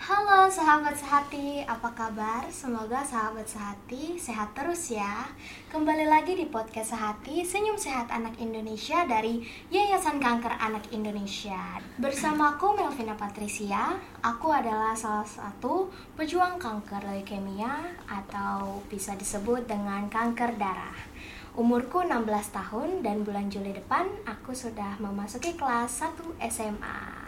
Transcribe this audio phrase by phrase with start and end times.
[0.00, 2.48] Halo sahabat sehati, apa kabar?
[2.48, 5.28] Semoga sahabat sehati sehat terus ya.
[5.68, 11.76] Kembali lagi di podcast Sehati, Senyum Sehat Anak Indonesia dari Yayasan Kanker Anak Indonesia.
[12.00, 13.92] Bersama aku Melvina Patricia,
[14.24, 20.96] aku adalah salah satu pejuang kanker leukemia atau bisa disebut dengan kanker darah.
[21.60, 22.24] Umurku 16
[22.56, 27.19] tahun dan bulan Juli depan aku sudah memasuki kelas 1 SMA.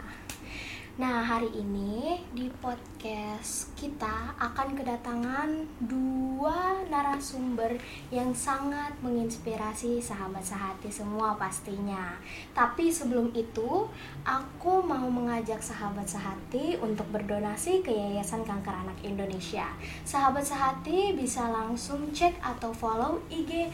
[0.93, 5.49] Nah, hari ini di podcast kita akan kedatangan
[5.81, 7.81] dua narasumber
[8.13, 12.13] yang sangat menginspirasi sahabat sehati semua pastinya.
[12.53, 13.89] Tapi sebelum itu,
[14.21, 19.65] aku mau mengajak sahabat sehati untuk berdonasi ke Yayasan Kanker Anak Indonesia.
[20.05, 23.65] Sahabat sehati bisa langsung cek atau follow IG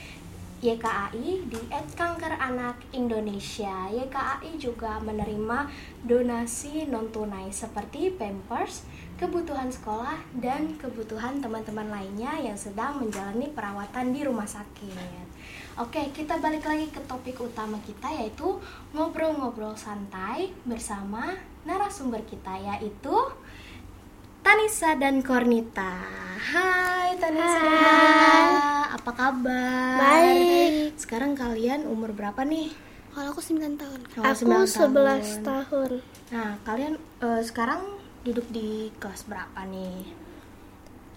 [0.60, 3.88] YKAI di Kanker Anak Indonesia.
[3.88, 5.72] YKAI juga menerima
[6.04, 8.84] donasi non tunai seperti pampers,
[9.16, 15.32] kebutuhan sekolah dan kebutuhan teman-teman lainnya yang sedang menjalani perawatan di rumah sakit.
[15.80, 18.60] Oke, kita balik lagi ke topik utama kita yaitu
[18.92, 23.16] ngobrol-ngobrol santai bersama narasumber kita yaitu
[24.40, 25.94] Tanisa dan Kornita.
[26.40, 28.34] Hai Tanisa dan Kornita,
[28.96, 29.96] apa kabar?
[30.00, 30.96] Baik.
[30.96, 32.72] Sekarang kalian umur berapa nih?
[33.10, 34.00] Kalau aku 9 tahun.
[34.16, 35.92] Oh, aku 9 11 tahun.
[36.30, 37.82] Nah, kalian eh, sekarang
[38.22, 40.08] duduk di kelas berapa nih?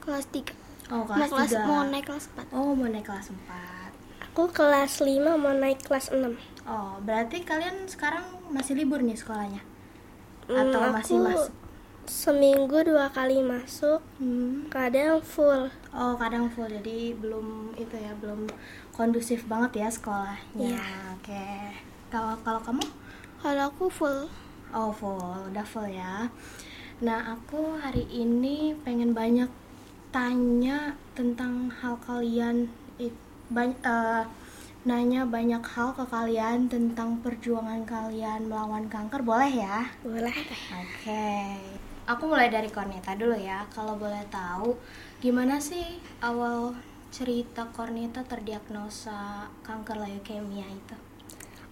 [0.03, 0.51] Kelas 3.
[0.91, 1.69] Oh, Mau kelas kelas 3.
[1.69, 2.51] mau naik kelas 4.
[2.51, 3.39] Oh, mau naik kelas 4.
[4.33, 6.35] Aku kelas 5 mau naik kelas 6.
[6.65, 9.63] Oh, berarti kalian sekarang masih libur nih sekolahnya?
[10.49, 11.53] Hmm, Atau aku masih masuk?
[12.03, 14.67] Seminggu dua kali masuk, Hmm.
[14.69, 15.71] kadang full.
[15.95, 18.51] Oh, kadang full jadi belum itu ya, belum
[18.91, 20.77] kondusif banget ya sekolahnya.
[20.77, 20.87] Iya.
[21.17, 21.47] Oke.
[22.11, 22.85] Kalau kalau kamu?
[23.39, 24.27] Kalau aku full.
[24.73, 25.21] Oh, full,
[25.53, 26.27] udah full ya.
[27.03, 29.51] Nah, aku hari ini pengen banyak
[30.11, 33.13] tanya tentang hal kalian it,
[33.49, 34.25] ban- eh,
[34.83, 39.87] nanya banyak hal ke kalian tentang perjuangan kalian melawan kanker, boleh ya?
[40.03, 40.35] Boleh.
[40.75, 41.59] Oke,
[42.15, 43.65] aku mulai dari Corneta dulu ya.
[43.73, 44.77] Kalau boleh tahu,
[45.19, 46.77] gimana sih awal
[47.13, 50.97] cerita Corneta terdiagnosa kanker leukemia itu?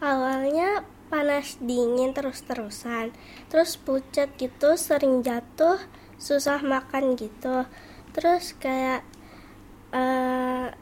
[0.00, 3.12] Awalnya panas dingin terus-terusan.
[3.52, 5.76] Terus pucat gitu, sering jatuh,
[6.16, 7.68] susah makan gitu.
[8.16, 9.04] Terus kayak
[9.90, 10.72] eh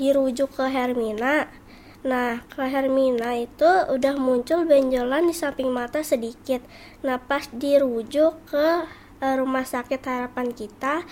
[0.00, 1.52] dirujuk ke Hermina.
[2.00, 6.64] Nah, ke Hermina itu udah muncul benjolan di samping mata sedikit.
[7.04, 8.88] Nah, pas dirujuk ke
[9.20, 11.04] eh, rumah sakit harapan kita,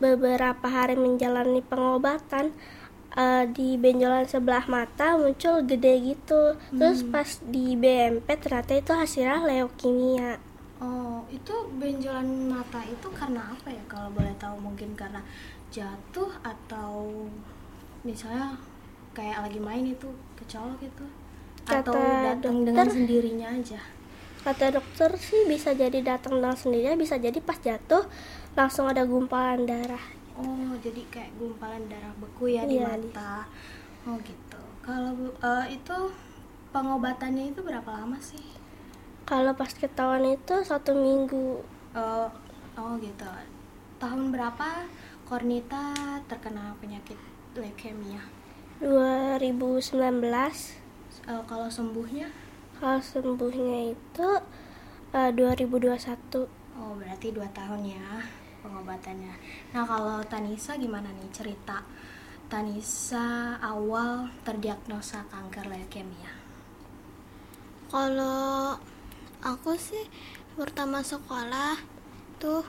[0.00, 2.56] beberapa hari menjalani pengobatan,
[3.12, 6.56] eh, di benjolan sebelah mata muncul gede gitu.
[6.72, 10.40] Terus pas di BMP ternyata itu hasilnya leukemia.
[10.80, 13.84] Oh, itu benjolan mata itu karena apa ya?
[13.84, 15.20] Kalau boleh tahu mungkin karena
[15.68, 17.28] jatuh atau
[18.00, 18.56] misalnya
[19.12, 20.08] kayak lagi main itu
[20.40, 21.06] kecolok gitu
[21.64, 23.80] atau Kata datang dengan dokter- sendirinya aja.
[24.40, 28.08] Kata dokter sih bisa jadi datang dengan sendirinya, bisa jadi pas jatuh
[28.56, 30.00] langsung ada gumpalan darah.
[30.32, 33.44] Oh, jadi kayak gumpalan darah beku ya di Iya, di- mata.
[34.08, 34.60] Oh, gitu.
[34.80, 35.96] Kalau eh, itu
[36.72, 38.40] pengobatannya itu berapa lama sih?
[39.28, 41.60] Kalau pas ketahuan itu satu minggu.
[41.92, 42.28] Eh,
[42.80, 43.28] oh, gitu.
[44.00, 44.88] Tahun berapa
[45.28, 45.92] Cornita
[46.26, 47.14] terkena penyakit
[47.52, 48.18] leukemia?
[48.80, 50.24] 2019
[51.28, 52.26] Eh, kalau sembuhnya?
[52.80, 54.28] kalau sembuhnya itu
[55.12, 58.24] eh, 2021 Oh, berarti dua tahun ya
[58.64, 59.36] pengobatannya.
[59.72, 61.84] Nah, kalau Tanisa gimana nih cerita
[62.48, 66.32] Tanisa awal terdiagnosa kanker leukemia?
[67.92, 68.80] Kalau
[69.40, 70.08] aku sih
[70.56, 71.76] pertama sekolah
[72.40, 72.64] tuh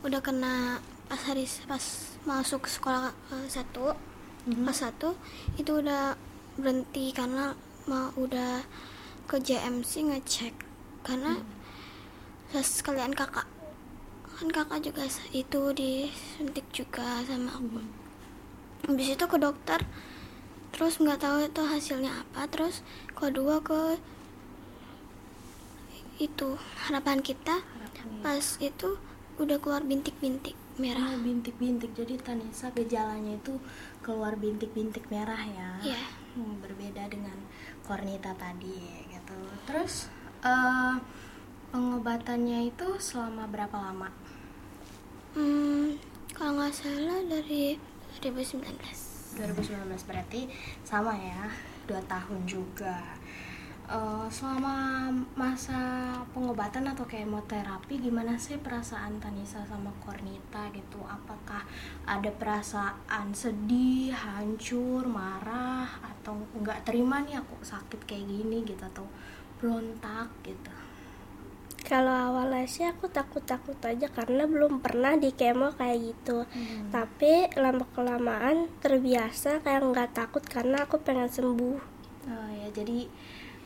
[0.00, 1.84] udah kena pas hari pas
[2.24, 3.92] masuk sekolah eh, satu
[4.42, 4.66] Mhm.
[4.66, 5.14] kelas satu
[5.54, 6.18] itu udah
[6.58, 7.54] berhenti karena
[7.86, 8.66] mau udah
[9.30, 10.54] ke JMC ngecek.
[11.06, 11.38] Karena
[12.50, 13.46] terus sekalian kakak.
[14.38, 17.86] Kan kakak juga itu disuntik juga sama aku.
[18.90, 19.80] Habis itu ke dokter
[20.74, 22.50] terus nggak tahu itu hasilnya apa.
[22.50, 22.82] Terus
[23.14, 23.98] kedua ke
[26.18, 26.54] itu
[26.86, 27.62] harapan kita
[28.22, 28.98] pas itu
[29.42, 31.92] udah keluar bintik-bintik merah Oh, bintik-bintik.
[31.92, 33.60] Jadi Tanisa gejalanya itu
[34.00, 35.70] keluar bintik-bintik merah ya.
[35.82, 36.04] Iya.
[36.32, 37.36] Hmm, berbeda dengan
[37.84, 39.36] Cornita tadi gitu.
[39.68, 40.08] Terus
[40.40, 40.96] eh,
[41.72, 44.08] pengobatannya itu selama berapa lama?
[45.32, 45.96] hmm,
[46.36, 47.80] kalau nggak salah dari
[48.20, 48.68] 2019
[49.40, 50.44] 2019 berarti
[50.84, 51.48] sama ya,
[51.88, 53.00] dua tahun juga.
[53.88, 61.00] Eh, selama masa pengobatan atau kemoterapi gimana sih perasaan Tanisa sama Kornita gitu?
[61.02, 61.66] Apakah
[62.06, 69.06] ada perasaan sedih, hancur, marah atau nggak terima nih aku sakit kayak gini gitu atau
[69.58, 70.70] berontak gitu?
[71.82, 76.46] Kalau awalnya sih aku takut-takut aja karena belum pernah di kemo kayak gitu.
[76.46, 76.94] Hmm.
[76.94, 81.78] Tapi lama kelamaan terbiasa kayak nggak takut karena aku pengen sembuh.
[82.30, 83.10] Oh ya, jadi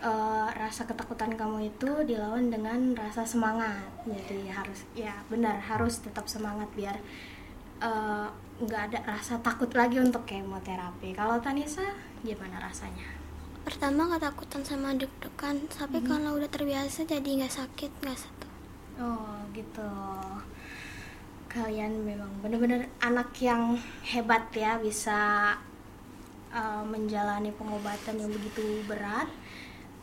[0.00, 3.84] eh, rasa ketakutan kamu itu dilawan dengan rasa semangat.
[4.04, 6.96] Jadi harus ya benar harus tetap semangat biar
[7.80, 11.12] eh, nggak ada rasa takut lagi untuk kemoterapi.
[11.16, 11.84] Kalau Tanisa
[12.24, 13.26] gimana rasanya?
[13.66, 18.46] pertama ketakutan sama deg-degan tapi kalau udah terbiasa jadi nggak sakit nggak satu
[18.96, 19.92] Oh gitu.
[21.52, 25.52] Kalian memang benar-benar anak yang hebat ya bisa
[26.48, 29.28] eh, menjalani pengobatan yang begitu berat,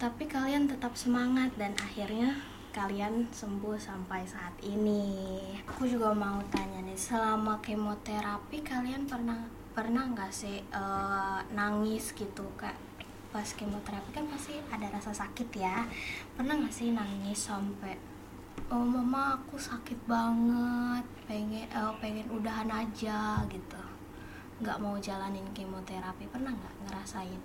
[0.02, 2.34] tapi kalian tetap semangat dan akhirnya
[2.74, 5.40] kalian sembuh sampai saat ini.
[5.70, 9.38] Aku juga mau tanya nih, selama kemoterapi kalian pernah
[9.74, 12.78] pernah nggak sih eh, nangis gitu kayak
[13.34, 15.86] pas kemoterapi kan pasti ada rasa sakit ya.
[16.34, 17.94] Pernah nggak sih nangis sampai
[18.74, 23.82] oh mama aku sakit banget pengen eh, pengen udahan aja gitu.
[24.62, 27.42] Nggak mau jalanin kemoterapi pernah nggak ngerasain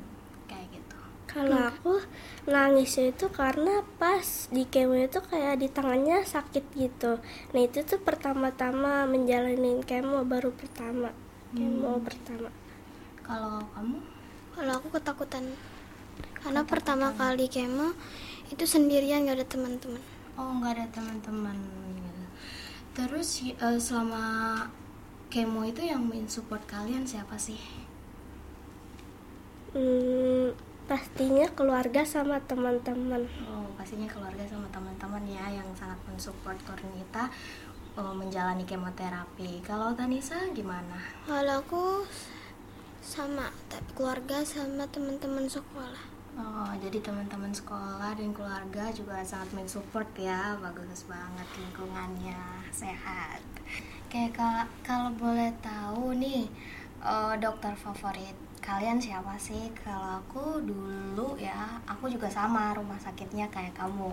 [0.49, 0.98] kayak gitu
[1.29, 2.01] Kalau aku
[2.49, 7.21] nangisnya itu karena pas di kemo itu kayak di tangannya sakit gitu.
[7.53, 11.13] Nah itu tuh pertama-tama menjalani kemo baru pertama.
[11.53, 12.49] Kemo pertama.
[13.21, 14.01] kalau kamu?
[14.57, 15.45] Kalau aku ketakutan.
[16.41, 17.93] Karena pertama kali kemo
[18.49, 20.03] itu sendirian nggak ada teman-teman.
[20.41, 21.61] Oh nggak ada teman-teman.
[22.97, 24.65] Terus eh, selama
[25.29, 27.61] kemo itu yang main support kalian siapa sih?
[29.77, 30.57] Hmm,
[30.89, 33.29] pastinya keluarga sama teman-teman.
[33.45, 37.29] Oh, pastinya keluarga sama teman-teman ya yang sangat mensupport Kornita
[37.95, 39.61] eh, menjalani kemoterapi.
[39.63, 40.97] Kalau Tanisa gimana?
[41.23, 41.85] kalau aku
[42.99, 50.07] sama tapi keluarga sama teman-teman sekolah Oh, jadi teman-teman sekolah dan keluarga juga sangat mensupport
[50.15, 50.55] ya.
[50.57, 52.39] Bagus banget lingkungannya,
[52.71, 53.43] sehat.
[54.07, 56.47] Kayak ka- kalau boleh tahu nih,
[57.03, 58.39] eh, dokter favorit
[58.69, 59.73] kalian siapa sih?
[59.81, 64.13] Kalau aku dulu ya, aku juga sama rumah sakitnya kayak kamu.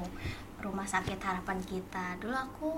[0.64, 2.16] Rumah sakit harapan kita.
[2.24, 2.72] Dulu aku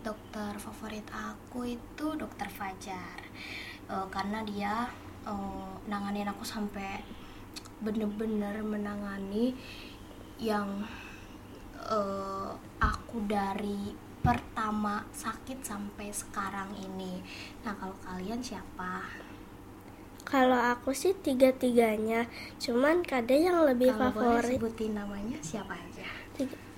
[0.00, 3.20] dokter favorit aku itu dokter Fajar.
[3.92, 4.88] Eh, karena dia
[5.28, 7.04] eh, nanganin aku sampai
[7.84, 9.52] bener-bener menangani
[10.40, 10.80] yang
[11.92, 12.50] eh,
[12.80, 13.92] aku dari
[14.24, 17.20] pertama sakit sampai sekarang ini.
[17.68, 19.31] Nah, kalau kalian siapa?
[20.32, 22.24] Kalau aku sih tiga-tiganya,
[22.56, 26.08] cuman kadang yang lebih kalau boleh favorit sebutin namanya siapa aja?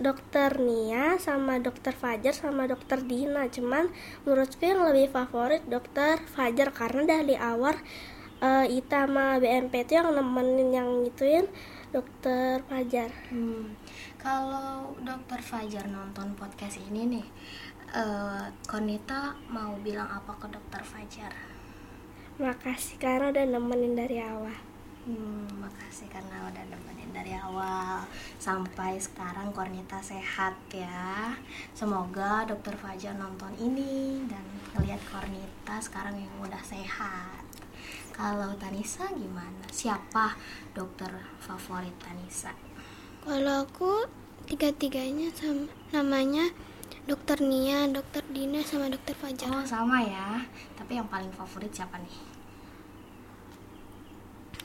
[0.03, 3.47] Dokter Nia sama Dokter Fajar sama Dokter Dina.
[3.47, 3.95] Cuman
[4.27, 7.79] menurutku yang lebih favorit Dokter Fajar karena dari awal
[8.43, 11.47] eh, Ita sama BMP itu yang nemenin yang gituin
[11.95, 13.15] Dokter Fajar.
[13.31, 13.79] Hmm,
[14.19, 17.27] kalau Dokter Fajar nonton podcast ini nih,
[17.95, 21.54] eh, Konita mau bilang apa ke Dokter Fajar?
[22.35, 24.55] Makasih karena udah nemenin dari awal.
[25.05, 28.03] Hmm, makasih karena udah nemenin dari awal
[28.41, 31.37] sampai sekarang Kornita sehat ya.
[31.77, 34.43] Semoga Dokter Fajar nonton ini dan
[34.75, 37.45] ngeliat Kornita sekarang yang udah sehat.
[38.11, 39.67] Kalau Tanisa gimana?
[39.71, 40.35] Siapa
[40.73, 42.55] dokter favorit Tanisa?
[43.25, 44.05] kalau aku
[44.45, 45.65] tiga-tiganya sama
[45.97, 46.53] namanya
[47.09, 50.45] dokter Nia dokter Dina sama dokter Fajar Oh sama ya.
[50.85, 52.17] Tapi yang paling favorit siapa nih?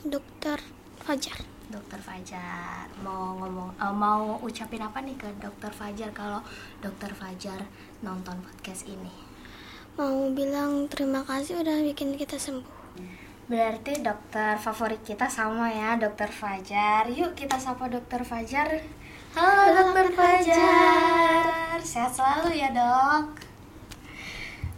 [0.03, 0.59] dokter
[0.99, 1.39] Fajar
[1.71, 2.91] Dokter Fajar.
[2.99, 6.43] Mau ngomong, eh, mau ucapin apa nih ke Dokter Fajar kalau
[6.83, 7.63] Dokter Fajar
[8.03, 9.29] nonton podcast ini?
[9.99, 12.79] mau bilang terima kasih udah bikin kita sembuh
[13.49, 17.09] Berarti dokter favorit kita sama ya, Dokter Fajar.
[17.09, 18.77] Yuk kita sapa Dokter Fajar.
[19.33, 21.73] Halo Dokter Fajar.
[21.81, 23.25] Sehat selalu ya, Dok.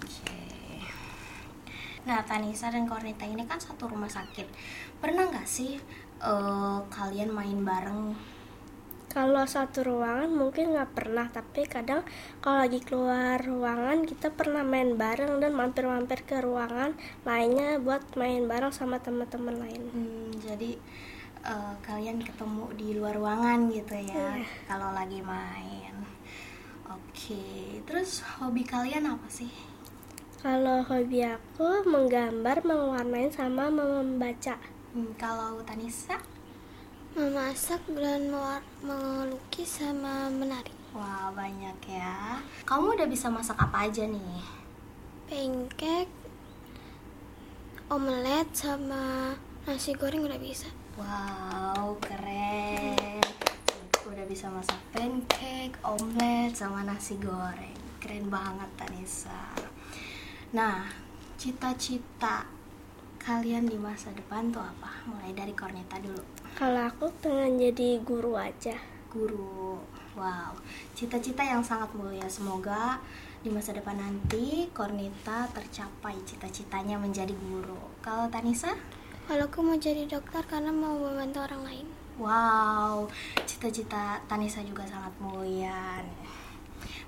[0.07, 0.39] Oke.
[2.01, 4.47] Nah, Tanisa dan Kornita ini kan satu rumah sakit.
[4.97, 5.77] Pernah nggak sih
[6.21, 8.17] eh, kalian main bareng?
[9.11, 11.99] Kalau satu ruangan mungkin nggak pernah, tapi kadang
[12.39, 16.95] kalau lagi keluar ruangan kita pernah main bareng dan mampir-mampir ke ruangan
[17.27, 19.83] lainnya buat main bareng sama teman-teman lain.
[19.91, 20.79] Hmm, jadi
[21.43, 24.47] eh, kalian ketemu di luar ruangan gitu ya, Iya.
[24.65, 25.91] kalau lagi main.
[26.87, 27.43] Oke,
[27.83, 29.51] terus hobi kalian apa sih?
[30.41, 34.57] Kalau hobi aku menggambar, mewarnain sama membaca.
[34.89, 36.17] Hmm, kalau Tanisa,
[37.13, 38.33] memasak dan
[38.81, 42.41] melukis sama menari Wah, banyak ya.
[42.65, 44.41] Kamu udah bisa masak apa aja nih?
[45.31, 46.11] pancake
[47.87, 50.67] omelet sama nasi goreng udah bisa
[50.99, 53.23] Wow, keren.
[54.03, 57.79] Udah bisa masak pancake, omelet, sama nasi goreng.
[58.03, 59.70] Keren banget, Tanisa.
[60.51, 60.83] Nah,
[61.39, 62.43] cita-cita
[63.15, 65.07] kalian di masa depan tuh apa?
[65.07, 66.19] Mulai dari Corneta dulu.
[66.59, 68.75] Kalau aku pengen jadi guru aja.
[69.07, 69.79] Guru.
[70.11, 70.59] Wow,
[70.91, 72.27] cita-cita yang sangat mulia.
[72.27, 72.99] Semoga
[73.39, 77.79] di masa depan nanti Corneta tercapai cita-citanya menjadi guru.
[78.03, 78.75] Kalau Tanisa?
[79.31, 81.87] kalau aku mau jadi dokter karena mau membantu orang lain
[82.19, 83.07] Wow,
[83.47, 86.03] cita-cita Tanisa juga sangat mulia.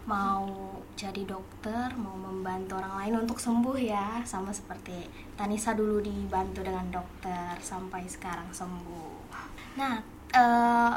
[0.04, 0.48] Mau
[0.94, 6.86] jadi dokter, mau membantu orang lain untuk sembuh ya, sama seperti Tanisa dulu dibantu dengan
[6.92, 9.34] dokter sampai sekarang sembuh.
[9.80, 9.98] Nah,
[10.36, 10.94] eh,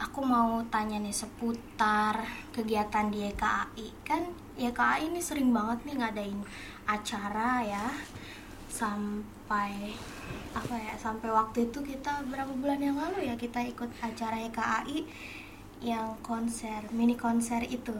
[0.00, 3.86] aku mau tanya nih seputar kegiatan di YKAI.
[4.02, 6.40] Kan YKAI ini sering banget nih ngadain
[6.88, 7.86] acara ya
[8.66, 9.96] sampai
[10.52, 15.00] apa ya sampai waktu itu kita berapa bulan yang lalu ya kita ikut acara YKAI
[15.80, 17.92] yang konser mini konser itu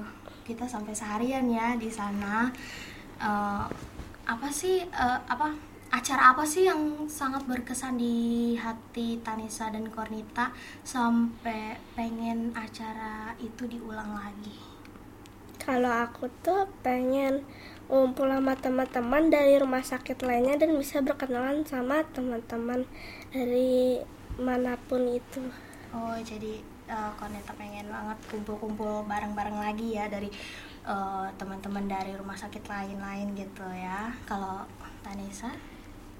[0.47, 2.55] kita sampai seharian ya di sana
[3.17, 3.67] Eh,
[4.26, 5.57] apa sih eh, apa
[5.88, 10.53] acara apa sih yang sangat berkesan di hati Tanisa dan Kornita
[10.85, 14.53] sampai pengen acara itu diulang lagi
[15.57, 17.41] Kalau aku tuh pengen
[17.88, 22.85] ngumpul sama teman-teman dari rumah sakit lainnya dan bisa berkenalan sama teman-teman
[23.33, 23.99] dari
[24.37, 25.43] mana pun itu.
[25.91, 30.31] Oh, jadi eh, Koneta pengen banget kumpul-kumpul bareng-bareng lagi ya dari
[30.87, 34.14] eh, teman-teman dari rumah sakit lain-lain gitu ya.
[34.25, 34.64] Kalau
[35.07, 35.55] Tanisa,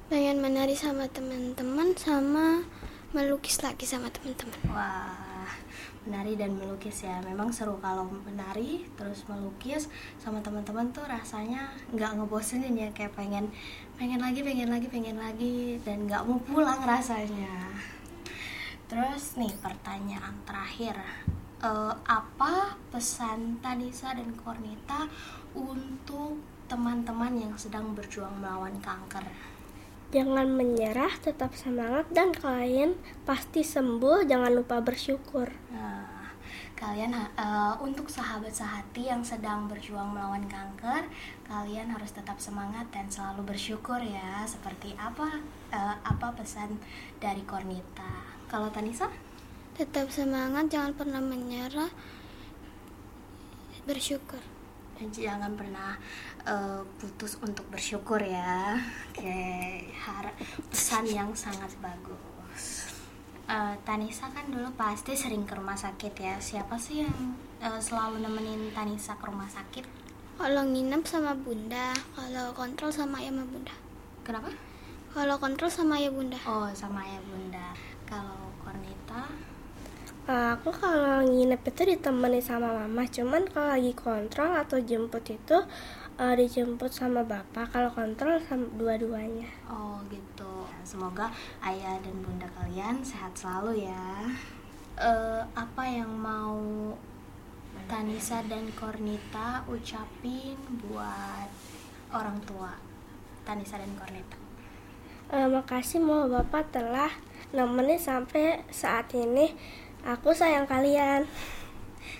[0.07, 2.63] pengen menari sama teman-teman sama
[3.11, 5.51] melukis lagi sama teman-teman wah,
[6.07, 7.19] menari dan melukis ya.
[7.25, 9.91] Memang seru kalau menari terus melukis
[10.23, 13.51] sama teman-teman tuh rasanya nggak ngebosenin ya kayak pengen
[13.97, 17.73] pengen lagi, pengen lagi, pengen lagi dan nggak mau pulang rasanya.
[18.87, 20.99] Terus nih pertanyaan terakhir,
[21.57, 25.09] Eh, apa pesan Tanisa dan Kornita
[25.57, 26.37] untuk
[26.69, 29.25] teman-teman yang sedang berjuang melawan kanker?
[30.13, 32.93] Jangan menyerah, tetap semangat dan kalian
[33.25, 34.29] pasti sembuh.
[34.29, 35.49] Jangan lupa bersyukur.
[35.73, 36.29] Nah,
[36.77, 41.09] kalian eh, untuk sahabat sehati yang sedang berjuang melawan kanker,
[41.49, 44.45] kalian harus tetap semangat dan selalu bersyukur ya.
[44.45, 45.41] Seperti apa
[45.73, 46.77] eh, apa pesan
[47.17, 48.36] dari Kornita?
[48.47, 49.11] Kalau Tanisa?
[49.77, 51.93] tetap semangat jangan pernah menyerah.
[53.85, 54.41] Bersyukur.
[54.97, 56.01] Jangan pernah
[56.49, 58.81] eh, putus untuk bersyukur ya.
[59.13, 60.33] Oke har-
[60.73, 62.89] pesan yang sangat bagus.
[63.45, 66.41] Eh, Tanisa kan dulu pasti sering ke rumah sakit ya.
[66.41, 69.85] Siapa sih yang eh, selalu nemenin Tanisa ke rumah sakit?
[70.41, 73.75] Kalau nginep sama bunda kalau kontrol sama ayah sama bunda.
[74.25, 74.49] Kenapa?
[75.13, 76.41] Kalau kontrol sama ayah bunda.
[76.49, 77.77] Oh sama ya bunda
[78.09, 79.27] kalau Corneta
[80.27, 83.07] Eh, aku kalau nginep itu ditemani sama mama.
[83.07, 85.55] Cuman kalau lagi kontrol atau jemput itu
[86.19, 87.71] eh, dijemput sama bapak.
[87.71, 89.47] Kalau kontrol sama dua-duanya.
[89.71, 91.31] oh gitu semoga
[91.63, 94.31] ayah dan bunda kalian sehat selalu ya
[94.97, 96.59] Eh, apa yang mau
[97.87, 101.47] Tanisa dan Cornita ucapin buat
[102.11, 102.75] orang tua
[103.45, 104.39] Tanisa dan Cornita
[105.31, 107.11] Eh, makasih mau bapak telah
[107.57, 109.57] nemenin sampai saat ini.
[110.05, 111.25] Aku sayang kalian.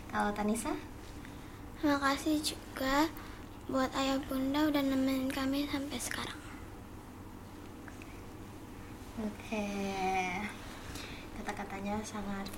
[0.09, 0.73] kalau Tanisa?
[1.77, 3.05] Terima kasih juga
[3.69, 6.41] buat ayah bunda udah nemenin kami sampai sekarang.
[9.21, 9.69] Oke.
[11.37, 12.49] Kata-katanya sangat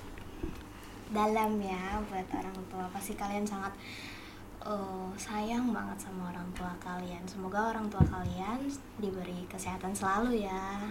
[1.11, 2.87] dalam ya buat orang tua.
[2.95, 3.75] Pasti kalian sangat
[4.63, 7.27] eh, sayang banget sama orang tua kalian.
[7.27, 8.71] Semoga orang tua kalian
[9.03, 10.87] diberi kesehatan selalu ya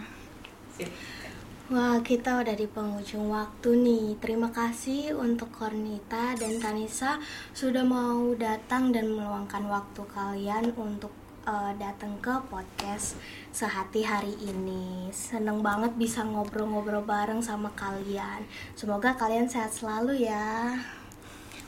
[1.68, 4.16] Wah, kita udah di penghujung waktu nih.
[4.25, 7.20] Terima kasih untuk Kornita dan Tanisa
[7.52, 11.12] sudah mau datang dan meluangkan waktu kalian untuk
[11.44, 13.20] eh, datang ke podcast
[13.52, 15.12] sehati hari ini.
[15.12, 18.48] Seneng banget bisa ngobrol-ngobrol bareng sama kalian.
[18.72, 20.72] Semoga kalian sehat selalu ya.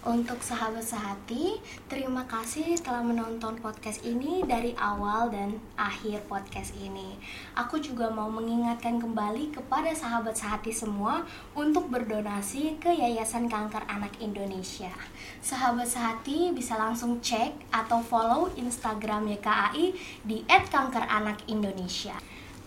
[0.00, 7.20] Untuk sahabat sehati, terima kasih telah menonton podcast ini dari awal dan akhir podcast ini.
[7.52, 14.16] Aku juga mau mengingatkan kembali kepada sahabat sehati semua untuk berdonasi ke Yayasan Kanker Anak
[14.24, 14.88] Indonesia.
[15.44, 19.92] Sahabat sehati bisa langsung cek atau follow Instagram YKAI
[20.24, 22.16] di @kankeranakIndonesia.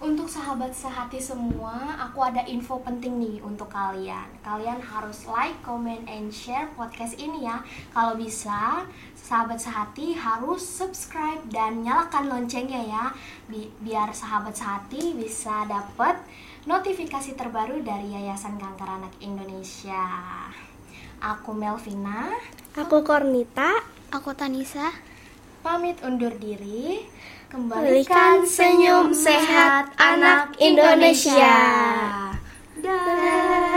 [0.04, 4.28] Untuk sahabat sehati semua, aku ada info penting nih untuk kalian.
[4.44, 7.64] Kalian harus like, comment, and share podcast ini ya.
[7.96, 8.84] Kalau bisa,
[9.16, 13.06] sahabat sehati harus subscribe dan nyalakan loncengnya ya.
[13.48, 16.20] Bi- biar sahabat sehati bisa dapat
[16.68, 20.04] notifikasi terbaru dari Yayasan Kanker Anak Indonesia.
[21.24, 22.28] Aku Melvina,
[22.76, 23.80] Aku Kornita.
[24.12, 24.92] Aku Tanisa.
[25.64, 27.08] pamit undur diri.
[27.54, 31.54] Kembalikan senyum sehat anak Indonesia.
[32.82, 33.74] Dadah.